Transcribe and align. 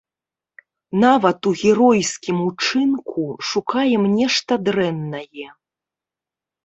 Нават 1.03 1.39
у 1.51 1.51
геройскім 1.65 2.37
учынку 2.47 3.21
шукаем 3.53 4.03
нешта 4.17 4.53
дрэннае. 4.69 5.47